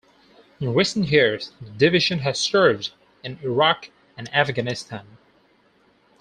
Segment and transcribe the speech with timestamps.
[0.59, 2.89] In recent years, the division has served
[3.23, 5.05] in Iraq and Afghanistan.